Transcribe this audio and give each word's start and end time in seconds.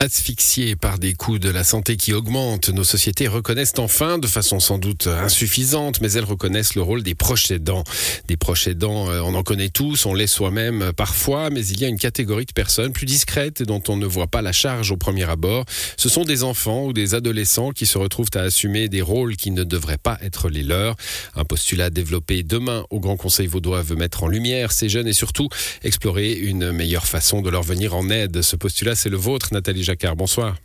Asphyxiés 0.00 0.74
par 0.74 0.98
des 0.98 1.14
coûts 1.14 1.38
de 1.38 1.48
la 1.48 1.62
santé 1.62 1.96
qui 1.96 2.12
augmentent, 2.12 2.68
nos 2.68 2.82
sociétés 2.82 3.28
reconnaissent 3.28 3.78
enfin, 3.78 4.18
de 4.18 4.26
façon 4.26 4.58
sans 4.58 4.76
doute 4.76 5.06
insuffisante, 5.06 6.00
mais 6.00 6.12
elles 6.12 6.24
reconnaissent 6.24 6.74
le 6.74 6.82
rôle 6.82 7.04
des 7.04 7.14
proches 7.14 7.52
aidants. 7.52 7.84
Des 8.26 8.36
proches 8.36 8.66
aidants, 8.66 9.08
euh, 9.08 9.20
on 9.20 9.34
en 9.34 9.44
connaît 9.44 9.68
tous, 9.68 10.04
on 10.04 10.12
l'est 10.12 10.26
soi-même 10.26 10.82
euh, 10.82 10.92
parfois, 10.92 11.48
mais 11.48 11.64
il 11.64 11.80
y 11.80 11.84
a 11.84 11.88
une 11.88 11.98
catégorie 11.98 12.44
de 12.44 12.52
personnes 12.52 12.92
plus 12.92 13.06
discrètes 13.06 13.62
dont 13.62 13.82
on 13.88 13.96
ne 13.96 14.04
voit 14.04 14.26
pas 14.26 14.42
la 14.42 14.50
charge 14.50 14.90
au 14.90 14.96
premier 14.96 15.30
abord. 15.30 15.64
Ce 15.96 16.08
sont 16.08 16.24
des 16.24 16.42
enfants 16.42 16.86
ou 16.86 16.92
des 16.92 17.14
adolescents 17.14 17.70
qui 17.70 17.86
se 17.86 17.96
retrouvent 17.96 18.30
à 18.34 18.40
assumer 18.40 18.88
des 18.88 19.00
rôles 19.00 19.36
qui 19.36 19.52
ne 19.52 19.62
devraient 19.62 19.96
pas 19.96 20.18
être 20.20 20.48
les 20.48 20.64
leurs. 20.64 20.96
Un 21.36 21.44
postulat 21.44 21.90
développé 21.90 22.42
demain 22.42 22.84
au 22.90 22.98
Grand 22.98 23.16
Conseil 23.16 23.46
vaudois 23.46 23.82
veut 23.82 23.96
mettre 23.96 24.24
en 24.24 24.28
lumière 24.28 24.72
ces 24.72 24.88
jeunes 24.88 25.08
et 25.08 25.12
surtout 25.12 25.48
explorer 25.82 26.32
une 26.32 26.72
meilleure 26.72 27.06
façon 27.06 27.42
de 27.42 27.48
leur 27.48 27.62
venir 27.62 27.94
en 27.94 28.10
aide. 28.10 28.42
Ce 28.42 28.56
postulat, 28.56 28.96
c'est 28.96 29.08
le 29.08 29.16
vôtre, 29.16 29.48
Nathalie 29.52 29.83
Jacquard. 29.84 30.16
Bonsoir. 30.16 30.56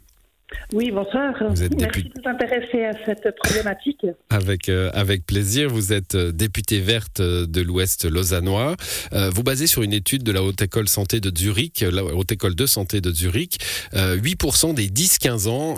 Oui, 0.73 0.89
bonsoir. 0.89 1.31
Vous 1.47 1.61
êtes 1.61 1.79
Merci 1.79 2.01
député- 2.01 2.09
de 2.15 2.21
vous 2.23 2.27
intéresser 2.29 2.83
à 2.85 2.91
cette 3.05 3.35
problématique. 3.43 4.03
Avec, 4.31 4.67
euh, 4.67 4.89
avec 4.95 5.27
plaisir, 5.27 5.69
vous 5.69 5.93
êtes 5.93 6.15
euh, 6.15 6.31
députée 6.31 6.79
verte 6.79 7.19
euh, 7.19 7.45
de 7.45 7.61
l'Ouest 7.61 8.05
lausannois. 8.05 8.75
Euh, 9.13 9.29
vous 9.29 9.43
basez 9.43 9.67
sur 9.67 9.83
une 9.83 9.93
étude 9.93 10.23
de 10.23 10.31
la 10.31 10.41
Haute 10.41 10.59
École 10.63 10.87
Santé 10.87 11.19
de 11.19 11.31
Zurich, 11.37 11.81
la 11.81 12.03
Haute 12.03 12.31
École 12.31 12.55
de 12.55 12.65
Santé 12.65 12.99
de 12.99 13.11
Zurich. 13.11 13.57
Euh, 13.93 14.15
8% 14.17 14.73
des 14.73 14.87
10-15 14.87 15.47
ans 15.47 15.75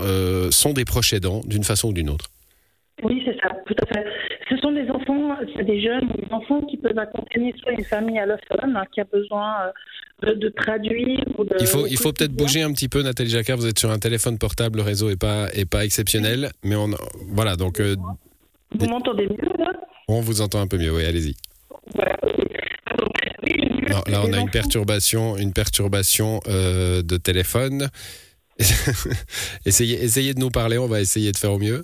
sont 0.52 0.72
des 0.72 0.86
proches 0.86 1.12
aidants 1.12 1.42
d'une 1.46 1.66
façon 1.66 1.90
ou 1.90 1.94
d'une 1.94 2.10
autre. 2.10 2.28
Oui, 3.04 3.22
c'est 3.26 3.36
ça, 3.42 3.50
tout 3.66 3.76
à 3.82 3.86
fait. 3.88 4.06
Ce 4.50 4.56
sont 4.58 4.72
des 4.72 4.88
enfants, 4.90 5.31
c'est 5.56 5.64
des 5.64 5.82
jeunes 5.82 6.06
ou 6.06 6.22
des 6.22 6.32
enfants 6.32 6.62
qui 6.62 6.78
peuvent 6.78 6.98
accompagner 6.98 7.54
soit 7.62 7.74
une 7.74 7.84
famille 7.84 8.20
allophone 8.20 8.76
hein, 8.76 8.84
qui 8.94 9.02
a 9.02 9.04
besoin 9.06 9.56
euh, 10.24 10.34
de, 10.34 10.40
de 10.40 10.50
traduire 10.50 11.20
ou 11.38 11.44
de. 11.44 11.56
Il 11.60 11.68
faut, 11.68 11.88
il 11.88 11.98
faut 11.98 12.14
peut-être 12.14 12.34
bouger 12.34 12.62
un 12.62 12.72
petit 12.72 12.90
peu, 12.90 13.02
Nathalie 13.02 13.30
Jacquard. 13.30 13.58
Vous 13.58 13.68
êtes 13.68 13.80
sur 13.80 13.92
un 13.92 14.00
téléphone 14.00 14.38
portable, 14.38 14.78
le 14.78 14.84
réseau 14.84 15.10
est 15.10 15.20
pas, 15.20 15.48
est 15.54 15.70
pas 15.70 15.86
exceptionnel. 15.86 16.52
Mais 16.64 16.76
on, 16.76 16.90
voilà, 17.34 17.56
donc 17.56 17.80
euh, 17.80 17.96
Vous 18.78 18.88
m'entendez 18.88 19.28
mieux 19.28 19.58
là? 19.58 19.72
On 20.08 20.22
vous 20.22 20.42
entend 20.42 20.62
un 20.62 20.68
peu 20.68 20.78
mieux. 20.78 20.92
Oui, 20.94 21.06
allez-y. 21.06 21.36
Voilà. 21.96 22.18
Non, 23.90 24.02
là, 24.08 24.22
on 24.26 24.34
a 24.34 24.40
une 24.40 24.50
perturbation, 24.50 25.38
une 25.38 25.54
perturbation 25.54 26.40
euh, 26.48 27.02
de 27.02 27.18
téléphone. 27.18 27.90
essayez, 29.66 30.02
essayez 30.04 30.34
de 30.34 30.40
nous 30.40 30.50
parler, 30.50 30.78
on 30.78 30.88
va 30.88 31.02
essayer 31.02 31.32
de 31.32 31.38
faire 31.38 31.52
au 31.52 31.60
mieux. 31.60 31.84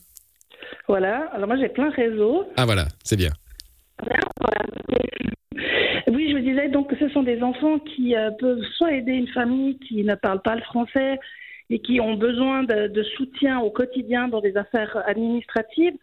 Voilà, 0.88 1.30
alors 1.34 1.48
moi 1.48 1.58
j'ai 1.58 1.70
plein 1.70 1.89
réseau. 1.89 2.45
Ah 2.56 2.66
voilà, 2.66 2.88
c'est 3.04 3.17
bien. 3.17 3.32
Oui, 6.08 6.30
je 6.30 6.36
vous 6.36 6.44
disais 6.44 6.70
donc 6.70 6.90
que 6.90 6.96
ce 6.98 7.10
sont 7.10 7.24
des 7.24 7.42
enfants 7.44 7.80
qui 7.80 8.16
euh, 8.16 8.32
peuvent 8.32 8.64
soit 8.78 8.94
aider 8.94 9.14
une 9.14 9.28
famille 9.28 9.78
qui 9.80 10.04
ne 10.04 10.16
parle 10.16 10.42
pas 10.42 10.56
le 10.56 10.62
français 10.62 11.20
et 11.70 11.80
qui 11.80 12.00
ont 12.00 12.16
besoin 12.16 12.64
de, 12.64 12.88
de 12.88 13.04
soutien 13.04 13.60
au 13.60 13.70
quotidien 13.70 14.28
dans 14.28 14.40
des 14.40 14.56
affaires 14.56 15.04
administratives, 15.06 15.96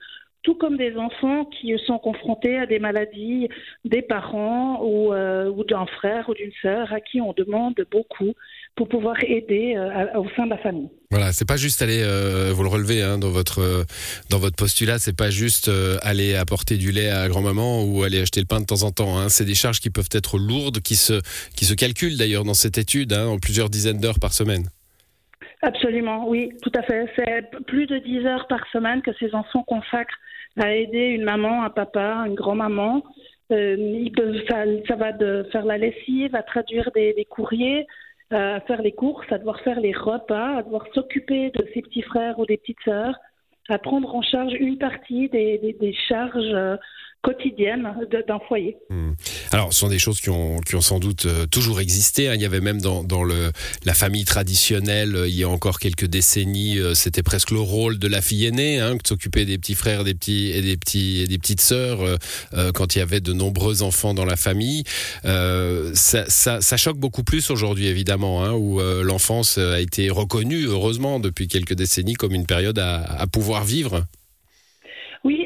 tout 0.44 0.54
comme 0.54 0.76
des 0.76 0.94
enfants 0.96 1.46
qui 1.46 1.74
sont 1.86 1.98
confrontés 1.98 2.58
à 2.58 2.66
des 2.66 2.78
maladies 2.78 3.48
des 3.84 4.02
parents 4.02 4.78
ou, 4.82 5.12
euh, 5.12 5.50
ou 5.50 5.64
d'un 5.64 5.86
frère 5.86 6.28
ou 6.28 6.34
d'une 6.34 6.52
sœur 6.62 6.92
à 6.92 7.00
qui 7.00 7.20
on 7.20 7.32
demande 7.32 7.74
beaucoup 7.90 8.34
pour 8.76 8.88
pouvoir 8.88 9.16
aider 9.24 9.74
euh, 9.76 10.18
au 10.18 10.28
sein 10.36 10.44
de 10.44 10.50
la 10.50 10.58
famille. 10.58 10.90
Voilà, 11.10 11.32
c'est 11.32 11.48
pas 11.48 11.56
juste 11.56 11.80
aller, 11.80 12.02
euh, 12.02 12.52
vous 12.52 12.62
le 12.62 12.68
relevez 12.68 13.02
hein, 13.02 13.18
dans 13.18 13.30
votre 13.30 13.86
dans 14.30 14.38
votre 14.38 14.56
postulat, 14.56 14.98
c'est 14.98 15.16
pas 15.16 15.30
juste 15.30 15.70
aller 16.02 16.34
apporter 16.34 16.76
du 16.76 16.92
lait 16.92 17.08
à 17.08 17.28
grand-maman 17.28 17.84
ou 17.84 18.02
aller 18.02 18.20
acheter 18.20 18.40
le 18.40 18.46
pain 18.46 18.60
de 18.60 18.66
temps 18.66 18.82
en 18.82 18.90
temps. 18.90 19.18
Hein. 19.18 19.28
C'est 19.30 19.44
des 19.44 19.54
charges 19.54 19.80
qui 19.80 19.90
peuvent 19.90 20.10
être 20.12 20.38
lourdes, 20.38 20.80
qui 20.80 20.96
se 20.96 21.20
qui 21.56 21.64
se 21.64 21.74
calculent 21.74 22.18
d'ailleurs 22.18 22.44
dans 22.44 22.54
cette 22.54 22.76
étude, 22.76 23.12
hein, 23.14 23.26
en 23.26 23.38
plusieurs 23.38 23.70
dizaines 23.70 23.98
d'heures 23.98 24.20
par 24.20 24.34
semaine. 24.34 24.64
Absolument, 25.62 26.28
oui, 26.28 26.50
tout 26.62 26.72
à 26.74 26.82
fait. 26.82 27.06
C'est 27.16 27.48
plus 27.66 27.86
de 27.86 27.96
10 27.96 28.26
heures 28.26 28.46
par 28.48 28.60
semaine 28.70 29.00
que 29.00 29.12
ces 29.18 29.34
enfants 29.34 29.62
consacrent 29.62 30.18
à 30.58 30.74
aider 30.74 31.08
une 31.08 31.24
maman, 31.24 31.64
un 31.64 31.70
papa, 31.70 32.24
une 32.26 32.34
grand-maman. 32.34 33.02
Euh, 33.52 33.76
ils 33.78 34.12
ça, 34.48 34.96
va 34.96 35.12
de 35.12 35.46
faire 35.52 35.64
la 35.64 35.78
lessive, 35.78 36.34
à 36.34 36.42
traduire 36.42 36.90
des, 36.94 37.26
courriers, 37.28 37.86
à 38.30 38.60
faire 38.60 38.82
les 38.82 38.92
courses, 38.92 39.30
à 39.30 39.38
devoir 39.38 39.60
faire 39.60 39.80
les 39.80 39.92
repas, 39.92 40.56
à 40.58 40.62
devoir 40.62 40.86
s'occuper 40.94 41.50
de 41.50 41.66
ses 41.74 41.82
petits 41.82 42.02
frères 42.02 42.38
ou 42.38 42.46
des 42.46 42.56
petites 42.56 42.80
sœurs, 42.84 43.18
à 43.68 43.78
prendre 43.78 44.14
en 44.14 44.22
charge 44.22 44.54
une 44.54 44.78
partie 44.78 45.28
des, 45.28 45.94
charges 46.08 46.52
euh, 46.54 46.76
quotidiennes 47.22 47.94
d'un 48.26 48.38
foyer. 48.40 48.76
Alors, 49.50 49.72
ce 49.72 49.80
sont 49.80 49.88
des 49.88 49.98
choses 49.98 50.20
qui 50.20 50.30
ont, 50.30 50.58
qui 50.60 50.74
ont 50.74 50.80
sans 50.80 50.98
doute 50.98 51.26
euh, 51.26 51.46
toujours 51.46 51.80
existé. 51.80 52.28
hein. 52.28 52.34
Il 52.34 52.42
y 52.42 52.44
avait 52.44 52.60
même 52.60 52.80
dans, 52.80 53.24
le, 53.24 53.52
la 53.84 53.94
famille 53.94 54.24
traditionnelle, 54.24 55.16
euh, 55.16 55.28
il 55.28 55.34
y 55.34 55.44
a 55.44 55.48
encore 55.48 55.78
quelques 55.78 56.06
décennies, 56.06 56.78
euh, 56.78 56.94
c'était 56.94 57.22
presque 57.22 57.50
le 57.50 57.60
rôle 57.60 57.98
de 57.98 58.08
la 58.08 58.20
fille 58.20 58.46
aînée, 58.46 58.80
hein, 58.80 58.94
de 58.94 59.06
s'occuper 59.06 59.44
des 59.44 59.58
petits 59.58 59.74
frères 59.74 60.04
des 60.04 60.14
petits, 60.14 60.50
et 60.50 60.62
des, 60.62 60.76
petits, 60.76 61.20
et 61.20 61.26
des 61.26 61.38
petites 61.38 61.60
sœurs 61.60 62.00
quand 62.74 62.94
il 62.94 62.98
y 62.98 63.02
avait 63.02 63.20
de 63.20 63.32
nombreux 63.32 63.82
enfants 63.82 64.14
dans 64.14 64.24
la 64.24 64.36
famille. 64.36 64.84
Ça, 65.24 66.76
choque 66.76 66.98
beaucoup 66.98 67.22
plus 67.22 67.50
aujourd'hui, 67.50 67.86
évidemment, 67.86 68.44
hein, 68.44 68.52
où 68.52 68.80
l'enfance 68.80 69.58
a 69.58 69.80
été 69.80 70.10
reconnue, 70.10 70.66
heureusement, 70.66 71.20
depuis 71.20 71.48
quelques 71.48 71.74
décennies, 71.74 72.14
comme 72.14 72.34
une 72.34 72.46
période 72.46 72.78
à 72.78 73.26
pouvoir 73.30 73.64
vivre. 73.64 74.04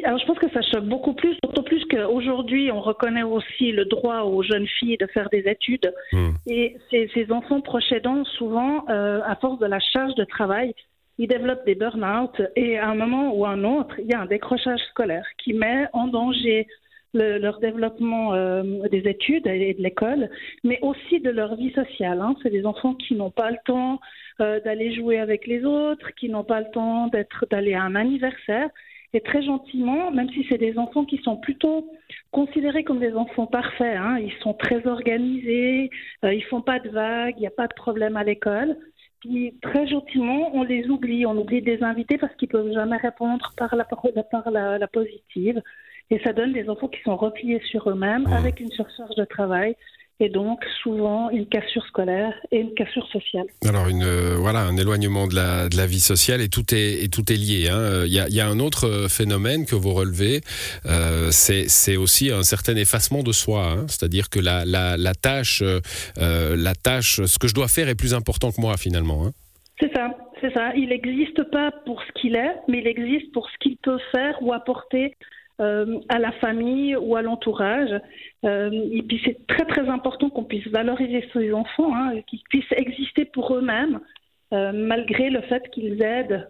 Alors 0.08 0.18
je 0.20 0.24
pense 0.24 0.38
que 0.38 0.48
ça 0.48 0.62
choque 0.62 0.86
beaucoup 0.86 1.12
plus, 1.12 1.36
d'autant 1.42 1.62
plus 1.62 1.84
qu'aujourd'hui, 1.84 2.72
on 2.72 2.80
reconnaît 2.80 3.24
aussi 3.24 3.72
le 3.72 3.84
droit 3.84 4.22
aux 4.22 4.42
jeunes 4.42 4.66
filles 4.66 4.96
de 4.96 5.06
faire 5.06 5.28
des 5.28 5.40
études. 5.46 5.92
Hmm. 6.14 6.30
Et 6.46 6.78
ces, 6.90 7.10
ces 7.12 7.30
enfants 7.30 7.60
proches 7.60 7.92
aidants, 7.92 8.24
souvent, 8.24 8.86
euh, 8.88 9.20
à 9.26 9.36
force 9.36 9.58
de 9.58 9.66
la 9.66 9.78
charge 9.80 10.14
de 10.14 10.24
travail, 10.24 10.72
ils 11.18 11.28
développent 11.28 11.66
des 11.66 11.74
burn-out 11.74 12.40
et 12.56 12.78
à 12.78 12.88
un 12.88 12.94
moment 12.94 13.34
ou 13.34 13.44
à 13.44 13.50
un 13.50 13.64
autre, 13.64 13.96
il 13.98 14.06
y 14.06 14.14
a 14.14 14.20
un 14.20 14.24
décrochage 14.24 14.80
scolaire 14.92 15.26
qui 15.36 15.52
met 15.52 15.88
en 15.92 16.06
danger 16.06 16.66
le- 17.12 17.36
leur 17.36 17.60
développement 17.60 18.32
euh, 18.32 18.62
des 18.90 19.06
études 19.10 19.46
et 19.46 19.74
de 19.74 19.82
l'école, 19.82 20.30
mais 20.64 20.78
aussi 20.80 21.20
de 21.20 21.28
leur 21.28 21.54
vie 21.54 21.72
sociale. 21.72 22.22
hein. 22.22 22.34
C'est 22.42 22.50
des 22.50 22.64
enfants 22.64 22.94
qui 22.94 23.14
n'ont 23.14 23.30
pas 23.30 23.50
le 23.50 23.58
temps 23.66 24.00
euh, 24.40 24.58
d'aller 24.60 24.94
jouer 24.94 25.18
avec 25.18 25.46
les 25.46 25.66
autres, 25.66 26.14
qui 26.14 26.30
n'ont 26.30 26.44
pas 26.44 26.60
le 26.60 26.70
temps 26.70 27.08
d'être 27.08 27.44
d'aller 27.50 27.74
à 27.74 27.82
un 27.82 27.94
anniversaire. 27.94 28.70
Et 29.14 29.20
très 29.20 29.42
gentiment, 29.42 30.10
même 30.10 30.28
si 30.30 30.44
c'est 30.48 30.58
des 30.58 30.78
enfants 30.78 31.04
qui 31.04 31.18
sont 31.18 31.36
plutôt 31.36 31.90
considérés 32.30 32.84
comme 32.84 33.00
des 33.00 33.14
enfants 33.14 33.46
parfaits, 33.46 33.96
hein, 33.96 34.18
ils 34.18 34.32
sont 34.42 34.52
très 34.52 34.86
organisés, 34.86 35.90
euh, 36.24 36.34
ils 36.34 36.44
font 36.44 36.60
pas 36.60 36.78
de 36.78 36.90
vagues, 36.90 37.34
il 37.38 37.40
n'y 37.40 37.46
a 37.46 37.50
pas 37.50 37.68
de 37.68 37.74
problème 37.74 38.16
à 38.16 38.24
l'école. 38.24 38.76
Puis 39.20 39.54
très 39.62 39.86
gentiment, 39.86 40.54
on 40.54 40.62
les 40.62 40.88
oublie, 40.88 41.24
on 41.26 41.36
oublie 41.36 41.62
de 41.62 41.72
les 41.72 41.82
inviter 41.82 42.18
parce 42.18 42.34
qu'ils 42.36 42.48
peuvent 42.48 42.72
jamais 42.72 42.98
répondre 42.98 43.52
par 43.56 43.74
la, 43.74 43.84
par 43.84 44.50
la, 44.50 44.78
la 44.78 44.88
positive. 44.88 45.62
Et 46.10 46.18
ça 46.20 46.32
donne 46.32 46.52
des 46.52 46.68
enfants 46.68 46.88
qui 46.88 47.00
sont 47.02 47.16
repliés 47.16 47.60
sur 47.70 47.90
eux-mêmes 47.90 48.26
avec 48.28 48.60
une 48.60 48.70
surcharge 48.70 49.14
de 49.16 49.24
travail 49.24 49.74
et 50.20 50.28
donc 50.28 50.58
souvent 50.82 51.30
une 51.30 51.46
cassure 51.46 51.84
scolaire 51.86 52.32
et 52.50 52.58
une 52.58 52.74
cassure 52.74 53.06
sociale. 53.08 53.46
Alors 53.68 53.88
une 53.88 54.02
euh, 54.02 54.36
voilà 54.36 54.60
un 54.60 54.76
éloignement 54.76 55.26
de 55.26 55.34
la 55.34 55.68
de 55.68 55.76
la 55.76 55.86
vie 55.86 56.00
sociale 56.00 56.40
et 56.40 56.48
tout 56.48 56.74
est 56.74 57.04
et 57.04 57.08
tout 57.08 57.32
est 57.32 57.36
lié. 57.36 57.68
hein. 57.70 58.04
Il 58.06 58.12
y 58.12 58.18
a 58.18 58.28
y 58.28 58.40
a 58.40 58.46
un 58.48 58.58
autre 58.58 58.86
euh, 58.88 59.08
phénomène 59.08 59.64
que 59.66 59.74
vous 59.76 59.92
relevez, 59.94 60.40
euh, 60.86 61.28
c'est 61.30 61.96
aussi 61.96 62.30
un 62.30 62.42
certain 62.42 62.76
effacement 62.76 63.22
de 63.22 63.32
soi. 63.32 63.62
hein. 63.72 63.86
C'est-à-dire 63.88 64.28
que 64.28 64.40
la 64.40 64.64
la 64.64 64.96
la 64.96 65.14
tâche 65.14 65.62
euh, 65.62 65.80
euh, 66.18 66.56
la 66.56 66.74
tâche 66.74 67.20
ce 67.24 67.38
que 67.38 67.48
je 67.48 67.54
dois 67.54 67.68
faire 67.68 67.88
est 67.88 67.94
plus 67.94 68.14
important 68.14 68.50
que 68.52 68.60
moi 68.60 68.76
finalement. 68.76 69.26
hein. 69.26 69.32
C'est 69.80 69.92
ça, 69.94 70.10
c'est 70.40 70.52
ça. 70.52 70.72
Il 70.74 70.88
n'existe 70.88 71.40
pas 71.52 71.70
pour 71.86 72.02
ce 72.02 72.20
qu'il 72.20 72.34
est, 72.34 72.54
mais 72.66 72.78
il 72.80 72.88
existe 72.88 73.30
pour 73.32 73.48
ce 73.48 73.56
qu'il 73.60 73.76
peut 73.76 74.00
faire 74.10 74.34
ou 74.42 74.52
apporter 74.52 75.14
euh, 75.60 75.98
à 76.08 76.20
la 76.20 76.30
famille 76.32 76.94
ou 76.94 77.16
à 77.16 77.22
l'entourage. 77.22 77.90
Euh, 78.44 78.70
et 78.92 79.02
puis 79.02 79.20
c'est 79.24 79.44
très 79.48 79.64
très 79.64 79.88
important 79.88 80.30
qu'on 80.30 80.44
puisse 80.44 80.66
valoriser 80.68 81.28
ces 81.32 81.52
enfants, 81.52 81.94
hein, 81.94 82.20
qu'ils 82.28 82.42
puissent 82.48 82.72
exister 82.76 83.24
pour 83.24 83.54
eux-mêmes, 83.54 83.98
euh, 84.52 84.70
malgré 84.72 85.30
le 85.30 85.40
fait 85.42 85.68
qu'ils 85.70 86.00
aident 86.00 86.48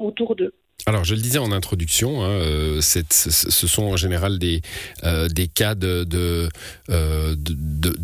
autour 0.00 0.34
d'eux. 0.34 0.54
Alors, 0.86 1.04
je 1.04 1.14
le 1.14 1.20
disais 1.20 1.38
en 1.38 1.52
introduction, 1.52 2.24
hein, 2.24 2.30
euh, 2.30 2.80
ce 2.80 3.66
sont 3.66 3.82
en 3.82 3.96
général 3.96 4.38
des, 4.38 4.62
euh, 5.04 5.28
des 5.28 5.46
cas 5.46 5.74
de, 5.74 6.04
de, 6.04 6.48
euh, 6.88 7.34
de, 7.36 7.54
de- 7.58 7.96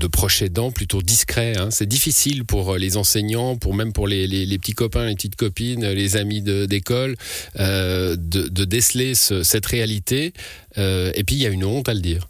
plutôt 0.70 1.00
discrets. 1.00 1.56
hein. 1.56 1.70
C'est 1.70 1.86
difficile 1.86 2.44
pour 2.44 2.76
les 2.76 2.96
enseignants, 2.98 3.56
pour 3.56 3.74
même 3.74 3.92
pour 3.94 4.06
les, 4.06 4.26
les- 4.26 4.44
les 4.44 4.58
petits 4.58 4.74
copains, 4.74 5.06
les 5.06 5.14
petites 5.14 5.36
copines, 5.36 5.86
les 5.86 6.16
amis 6.16 6.42
d'école, 6.42 7.16
euh, 7.58 8.16
de, 8.16 8.48
de 8.48 8.64
déceler 8.66 9.14
ce- 9.14 9.42
cette 9.44 9.64
réalité. 9.66 10.34
Euh, 10.76 11.10
et 11.14 11.24
puis, 11.24 11.36
il 11.36 11.42
y 11.42 11.46
a 11.46 11.50
une 11.50 11.64
honte 11.64 11.88
à 11.88 11.94
le 11.94 12.00
dire. 12.00 12.28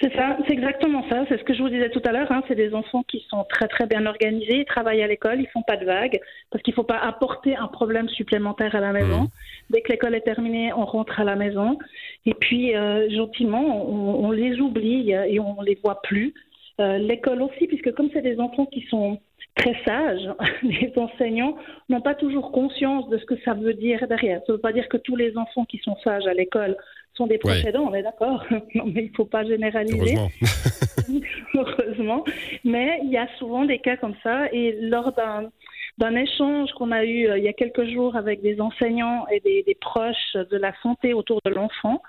C'est 0.00 0.14
ça, 0.14 0.38
c'est 0.46 0.54
exactement 0.54 1.04
ça. 1.10 1.26
C'est 1.28 1.38
ce 1.38 1.44
que 1.44 1.52
je 1.52 1.62
vous 1.62 1.68
disais 1.68 1.90
tout 1.90 2.00
à 2.06 2.12
l'heure. 2.12 2.30
Hein. 2.32 2.42
C'est 2.48 2.54
des 2.54 2.72
enfants 2.74 3.02
qui 3.02 3.24
sont 3.28 3.44
très 3.44 3.68
très 3.68 3.86
bien 3.86 4.06
organisés, 4.06 4.60
ils 4.60 4.64
travaillent 4.64 5.02
à 5.02 5.06
l'école, 5.06 5.40
ils 5.40 5.48
font 5.48 5.62
pas 5.62 5.76
de 5.76 5.84
vagues 5.84 6.18
parce 6.50 6.62
qu'il 6.62 6.72
faut 6.72 6.84
pas 6.84 6.98
apporter 6.98 7.54
un 7.54 7.68
problème 7.68 8.08
supplémentaire 8.08 8.74
à 8.74 8.80
la 8.80 8.92
maison. 8.92 9.22
Mhm. 9.22 9.28
Dès 9.68 9.82
que 9.82 9.92
l'école 9.92 10.14
est 10.14 10.22
terminée, 10.22 10.72
on 10.72 10.86
rentre 10.86 11.20
à 11.20 11.24
la 11.24 11.36
maison 11.36 11.78
et 12.24 12.32
puis 12.32 12.74
euh, 12.74 13.10
gentiment 13.10 13.86
on, 13.90 14.24
on 14.24 14.30
les 14.30 14.58
oublie 14.58 15.10
et 15.10 15.38
on 15.38 15.60
les 15.60 15.78
voit 15.82 16.00
plus. 16.02 16.32
l'école 16.78 17.42
aussi, 17.42 17.66
puisque 17.66 17.92
comme 17.92 18.08
c'est 18.14 18.22
des 18.22 18.40
enfants 18.40 18.64
qui 18.64 18.86
sont 18.88 19.20
très 19.56 19.76
sages, 19.84 20.28
les 20.62 20.92
enseignants 20.96 21.56
n'ont 21.90 22.00
pas 22.00 22.14
toujours 22.14 22.52
conscience 22.52 23.08
de 23.10 23.18
ce 23.18 23.24
que 23.26 23.38
ça 23.44 23.52
veut 23.52 23.74
dire 23.74 24.06
derrière. 24.08 24.40
Ça 24.46 24.52
ne 24.52 24.56
veut 24.56 24.60
pas 24.60 24.72
dire 24.72 24.88
que 24.88 24.96
tous 24.96 25.16
les 25.16 25.36
enfants 25.36 25.66
qui 25.66 25.78
sont 25.78 25.96
sages 26.02 26.26
à 26.26 26.32
l'école 26.32 26.76
sont 27.14 27.26
des 27.26 27.38
précédents, 27.38 27.88
on 27.90 27.94
est 27.94 28.02
d'accord. 28.02 28.44
non, 28.74 28.84
mais 28.86 29.04
il 29.04 29.10
ne 29.10 29.16
faut 29.16 29.24
pas 29.24 29.44
généraliser. 29.44 30.16
Heureusement. 30.16 30.30
Heureusement. 31.54 32.24
Mais 32.64 33.00
il 33.04 33.10
y 33.10 33.16
a 33.16 33.28
souvent 33.38 33.64
des 33.64 33.78
cas 33.78 33.96
comme 33.96 34.14
ça. 34.22 34.52
Et 34.52 34.72
lors 34.80 35.12
d'un 35.12 35.50
d'un 35.98 36.16
échange 36.16 36.70
qu'on 36.78 36.92
a 36.92 37.04
eu 37.04 37.28
euh, 37.28 37.36
il 37.36 37.44
y 37.44 37.48
a 37.48 37.52
quelques 37.52 37.84
jours 37.90 38.16
avec 38.16 38.40
des 38.40 38.58
enseignants 38.60 39.26
et 39.30 39.40
des, 39.40 39.62
des 39.64 39.74
proches 39.74 40.34
de 40.34 40.56
la 40.56 40.72
santé 40.82 41.12
autour 41.12 41.40
de 41.44 41.50
l'enfant, 41.50 42.00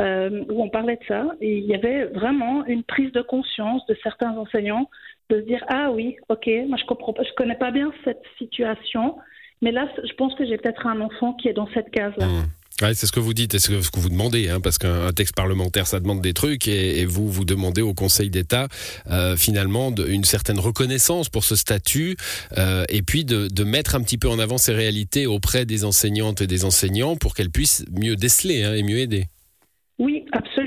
euh, 0.00 0.44
où 0.50 0.62
on 0.62 0.68
parlait 0.68 0.96
de 0.96 1.04
ça, 1.08 1.24
et 1.40 1.56
il 1.56 1.64
y 1.64 1.74
avait 1.74 2.04
vraiment 2.06 2.66
une 2.66 2.82
prise 2.82 3.10
de 3.12 3.22
conscience 3.22 3.86
de 3.86 3.96
certains 4.02 4.36
enseignants 4.36 4.90
de 5.30 5.40
se 5.40 5.46
dire 5.46 5.64
ah 5.68 5.90
oui, 5.90 6.16
ok, 6.28 6.48
moi 6.68 6.76
je 6.78 6.84
comprends 6.84 7.14
pas, 7.14 7.22
je 7.22 7.32
connais 7.36 7.56
pas 7.56 7.70
bien 7.70 7.90
cette 8.04 8.22
situation, 8.36 9.16
mais 9.62 9.72
là 9.72 9.88
je 10.04 10.12
pense 10.12 10.34
que 10.34 10.44
j'ai 10.44 10.58
peut-être 10.58 10.86
un 10.86 11.00
enfant 11.00 11.32
qui 11.32 11.48
est 11.48 11.54
dans 11.54 11.68
cette 11.68 11.90
case-là. 11.90 12.26
Mmh. 12.26 12.44
C'est 12.80 13.06
ce 13.06 13.12
que 13.12 13.18
vous 13.18 13.34
dites 13.34 13.54
et 13.54 13.58
c'est 13.58 13.82
ce 13.82 13.90
que 13.90 13.98
vous 13.98 14.08
demandez, 14.08 14.48
hein, 14.48 14.60
parce 14.60 14.78
qu'un 14.78 15.12
texte 15.12 15.34
parlementaire, 15.34 15.88
ça 15.88 15.98
demande 15.98 16.20
des 16.20 16.32
trucs, 16.32 16.68
et, 16.68 17.04
vous, 17.06 17.28
vous 17.28 17.44
demandez 17.44 17.82
au 17.82 17.92
Conseil 17.92 18.30
d'État, 18.30 18.68
euh, 19.10 19.36
finalement, 19.36 19.92
une 19.96 20.22
certaine 20.22 20.60
reconnaissance 20.60 21.28
pour 21.28 21.42
ce 21.42 21.56
statut, 21.56 22.16
euh, 22.56 22.84
et 22.88 23.02
puis 23.02 23.24
de, 23.24 23.48
de, 23.48 23.64
mettre 23.64 23.96
un 23.96 24.00
petit 24.00 24.16
peu 24.16 24.28
en 24.28 24.38
avant 24.38 24.58
ces 24.58 24.72
réalités 24.72 25.26
auprès 25.26 25.66
des 25.66 25.84
enseignantes 25.84 26.40
et 26.40 26.46
des 26.46 26.64
enseignants 26.64 27.16
pour 27.16 27.34
qu'elles 27.34 27.50
puissent 27.50 27.84
mieux 27.90 28.14
déceler 28.14 28.62
hein, 28.62 28.74
et 28.74 28.84
mieux 28.84 28.98
aider. 28.98 29.26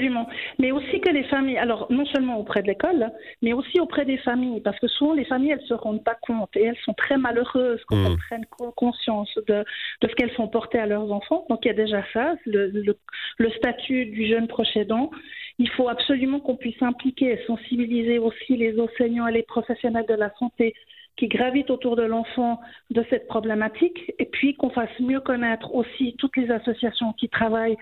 Absolument. 0.01 0.27
Mais 0.57 0.71
aussi 0.71 0.99
que 0.99 1.09
les 1.09 1.23
familles, 1.25 1.57
alors 1.57 1.85
non 1.91 2.05
seulement 2.05 2.39
auprès 2.39 2.63
de 2.63 2.67
l'école, 2.67 3.11
mais 3.43 3.53
aussi 3.53 3.79
auprès 3.79 4.03
des 4.03 4.17
familles, 4.17 4.59
parce 4.61 4.79
que 4.79 4.87
souvent 4.87 5.13
les 5.13 5.25
familles, 5.25 5.51
elles 5.51 5.67
se 5.67 5.75
rendent 5.75 6.03
pas 6.03 6.17
compte 6.21 6.49
et 6.55 6.63
elles 6.63 6.77
sont 6.85 6.93
très 6.93 7.17
malheureuses 7.17 7.83
quand 7.85 7.97
mmh. 7.97 8.05
elles 8.07 8.17
prennent 8.17 8.45
conscience 8.75 9.31
de, 9.47 9.63
de 10.01 10.07
ce 10.07 10.15
qu'elles 10.15 10.31
font 10.31 10.47
porter 10.47 10.79
à 10.79 10.87
leurs 10.87 11.11
enfants. 11.11 11.45
Donc 11.49 11.59
il 11.63 11.67
y 11.67 11.71
a 11.71 11.75
déjà 11.75 12.03
ça, 12.13 12.35
le, 12.47 12.67
le, 12.69 12.97
le 13.37 13.49
statut 13.51 14.07
du 14.07 14.25
jeune 14.25 14.47
proche 14.47 14.75
aidant. 14.75 15.11
Il 15.59 15.69
faut 15.69 15.87
absolument 15.87 16.39
qu'on 16.39 16.55
puisse 16.55 16.81
impliquer 16.81 17.33
et 17.33 17.45
sensibiliser 17.45 18.17
aussi 18.17 18.57
les 18.57 18.79
enseignants 18.79 19.27
et 19.27 19.33
les 19.33 19.43
professionnels 19.43 20.07
de 20.09 20.15
la 20.15 20.33
santé 20.39 20.73
qui 21.17 21.27
gravitent 21.27 21.69
autour 21.69 21.95
de 21.95 22.03
l'enfant 22.03 22.59
de 22.89 23.05
cette 23.09 23.27
problématique, 23.27 24.13
et 24.17 24.25
puis 24.25 24.55
qu'on 24.55 24.71
fasse 24.71 24.97
mieux 24.99 25.19
connaître 25.19 25.75
aussi 25.75 26.15
toutes 26.17 26.35
les 26.37 26.49
associations 26.49 27.13
qui 27.13 27.29
travaillent 27.29 27.77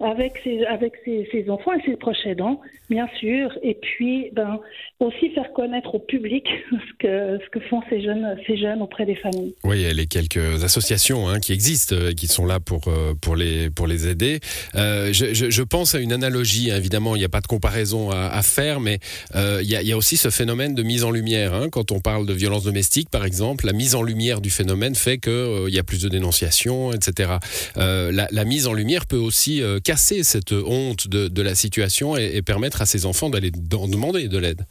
avec 0.00 0.40
ses, 0.44 0.64
avec 0.66 0.94
ses, 1.04 1.48
enfants 1.48 1.72
et 1.72 1.82
ses 1.84 1.96
proches 1.96 2.24
aidants, 2.26 2.60
bien 2.90 3.06
sûr, 3.18 3.50
et 3.62 3.74
puis 3.74 4.30
ben, 4.32 4.58
aussi 5.00 5.30
faire 5.30 5.52
connaître 5.52 5.94
au 5.94 5.98
public 5.98 6.44
ce 6.70 6.76
que, 6.98 7.44
ce 7.44 7.50
que 7.50 7.60
font 7.68 7.82
ces 7.88 8.02
jeunes, 8.02 8.36
ces 8.46 8.56
jeunes 8.56 8.82
auprès 8.82 9.06
des 9.06 9.16
familles. 9.16 9.54
Oui, 9.64 9.78
il 9.78 9.82
y 9.82 9.86
a 9.86 9.92
les 9.92 10.06
quelques 10.06 10.64
associations 10.64 11.28
hein, 11.28 11.40
qui 11.40 11.52
existent, 11.52 11.94
euh, 11.94 12.12
qui 12.12 12.26
sont 12.26 12.46
là 12.46 12.60
pour, 12.60 12.88
euh, 12.88 13.14
pour, 13.20 13.36
les, 13.36 13.70
pour 13.70 13.86
les 13.86 14.08
aider. 14.08 14.40
Euh, 14.74 15.12
je, 15.12 15.32
je, 15.32 15.62
pense 15.62 15.94
à 15.94 15.98
une 15.98 16.12
analogie, 16.12 16.70
hein, 16.70 16.76
évidemment, 16.76 17.16
il 17.16 17.20
n'y 17.20 17.24
a 17.24 17.30
pas 17.30 17.40
de 17.40 17.46
comparaison 17.46 18.10
à, 18.10 18.42
faire, 18.42 18.80
mais 18.80 18.98
il, 19.34 19.68
y 19.68 19.92
a, 19.92 19.96
aussi 19.96 20.16
ce 20.16 20.30
phénomène 20.30 20.74
de 20.74 20.82
mise 20.82 21.04
en 21.04 21.10
lumière. 21.10 21.54
Hein, 21.54 21.68
quand 21.70 21.92
on 21.92 22.00
parle 22.00 22.26
de 22.26 22.32
violence 22.32 22.64
domestique, 22.64 23.10
par 23.10 23.24
exemple, 23.24 23.66
la 23.66 23.72
mise 23.72 23.94
en 23.94 24.02
lumière 24.02 24.40
du 24.40 24.50
phénomène 24.50 24.94
fait 24.94 25.18
qu'il 25.18 25.32
euh, 25.32 25.70
y 25.70 25.78
a 25.78 25.82
plus 25.82 26.02
de 26.02 26.08
dénonciations, 26.08 26.92
etc. 26.92 27.34
La, 27.76 28.44
mise 28.44 28.66
en 28.66 28.72
lumière 28.72 29.06
peut 29.06 29.16
aussi 29.16 29.60
casser 29.86 30.24
cette 30.24 30.52
honte 30.52 31.06
de, 31.08 31.28
de 31.28 31.42
la 31.42 31.54
situation 31.54 32.16
et, 32.16 32.36
et, 32.36 32.42
permettre 32.42 32.82
à 32.82 32.86
ces 32.86 33.06
enfants 33.06 33.30
d'aller 33.30 33.52
demander 33.52 34.28
de 34.28 34.38
l'aide. 34.38 34.62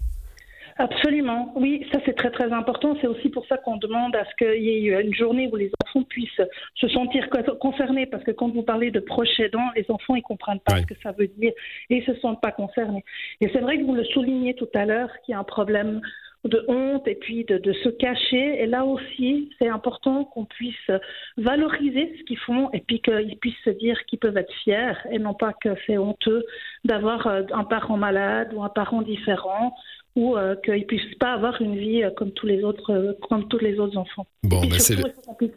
Absolument, 0.78 1.54
oui, 1.56 1.88
ça 1.94 2.00
c'est 2.06 2.18
très 2.18 2.32
très 2.32 2.52
important. 2.52 2.98
C'est 3.00 3.08
aussi 3.08 3.30
pour 3.30 3.46
ça 3.48 3.58
qu'on 3.58 3.78
demande 3.78 4.14
à 4.14 4.26
ce 4.26 4.36
qu'il 4.38 4.62
y 4.62 4.90
ait 4.90 5.02
une 5.02 5.14
journée 5.14 5.50
où 5.52 5.56
les 5.56 5.72
enfants 5.86 6.04
puissent 6.04 6.42
se 6.76 6.88
sentir 6.90 7.30
concernés, 7.62 8.06
parce 8.06 8.26
que 8.26 8.32
quand 8.32 8.50
vous 8.50 8.64
parlez 8.64 8.92
de 8.92 9.00
proches 9.00 9.40
aidants, 9.40 9.70
les 9.78 9.86
enfants 9.88 10.16
ils 10.16 10.22
comprennent 10.22 10.60
pas 10.60 10.74
ouais. 10.74 10.82
ce 10.82 10.88
que 10.88 11.02
ça 11.02 11.14
veut 11.14 11.28
dire 11.28 11.54
et 11.90 11.98
ils 11.98 12.04
se 12.04 12.20
sentent 12.20 12.42
pas 12.42 12.52
concernés. 12.52 13.06
Et 13.40 13.50
c'est 13.54 13.62
vrai 13.62 13.78
que 13.78 13.84
vous 13.84 13.96
le 13.96 14.04
soulignez 14.04 14.54
tout 14.54 14.68
à 14.74 14.86
l'heure 14.86 15.10
qu'il 15.26 15.32
y 15.32 15.36
a 15.36 15.40
un 15.40 15.46
problème 15.46 16.02
de 16.46 16.64
honte 16.68 17.08
et 17.08 17.16
puis 17.16 17.44
de, 17.46 17.74
se 17.74 17.90
cacher. 17.90 18.62
Et 18.62 18.68
là 18.68 18.86
aussi, 18.86 19.50
c'est 19.60 19.68
important 19.68 20.26
qu'on 20.26 20.46
puisse 20.46 20.92
valoriser 21.38 22.16
ce 22.18 22.24
qu'ils 22.24 22.40
font 22.40 22.70
et 22.72 22.80
puis 22.80 23.02
qu'ils 23.02 23.38
puissent 23.40 23.64
se 23.64 23.72
dire 23.72 23.98
qu'ils 24.06 24.20
peuvent 24.20 24.38
être 24.38 24.54
fiers 24.64 24.94
et 25.12 25.20
non 25.20 25.34
pas 25.34 25.54
que 25.54 25.70
c'est 25.86 25.98
honteux 25.98 26.46
d'avoir 26.84 27.28
euh, 27.28 27.44
un 27.52 27.64
parent 27.64 27.98
malade 27.98 28.54
ou 28.54 28.64
un 28.64 28.70
parent 28.70 29.02
différent 29.02 29.76
ou 30.16 30.38
euh, 30.38 30.56
qu'ils 30.64 30.86
puissent 30.86 31.16
pas 31.20 31.34
avoir 31.34 31.62
une 31.62 31.78
vie 31.78 32.04
euh, 32.04 32.10
comme 32.16 32.32
tous 32.32 32.48
les 32.48 32.64
autres, 32.64 32.92
euh, 32.92 33.14
comme 33.30 33.48
tous 33.50 33.60
les 33.60 33.78
autres 33.80 33.98
enfants. 33.98 34.26
Bon, 34.44 34.62
ben 34.66 34.80
c'est 34.80 34.96
le... 34.96 35.04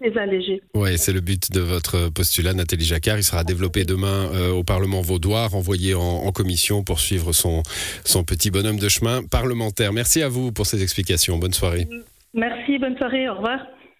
les 0.00 0.18
alléger. 0.18 0.62
Ouais, 0.74 0.96
c'est 0.96 1.12
le 1.12 1.20
but 1.20 1.52
de 1.52 1.60
votre 1.60 2.12
postulat, 2.12 2.54
Nathalie 2.54 2.84
Jacquard. 2.84 3.18
Il 3.18 3.22
sera 3.22 3.44
développé 3.44 3.84
demain 3.84 4.30
euh, 4.34 4.50
au 4.50 4.64
Parlement 4.64 5.00
vaudois, 5.00 5.46
renvoyé 5.46 5.94
en, 5.94 6.00
en, 6.00 6.32
commission 6.32 6.82
pour 6.82 6.98
suivre 6.98 7.32
son, 7.32 7.62
son 8.04 8.24
petit 8.24 8.50
bonhomme 8.50 8.78
de 8.78 8.88
chemin 8.88 9.22
parlementaire. 9.22 9.92
Merci 9.92 10.22
à 10.22 10.28
vous 10.28 10.50
pour 10.50 10.66
ces 10.66 10.82
explications. 10.82 11.38
Bonne 11.38 11.52
soirée. 11.52 11.86
Merci, 12.34 12.78
bonne 12.78 12.96
soirée. 12.96 13.28
Au 13.28 13.36
revoir. 13.36 13.60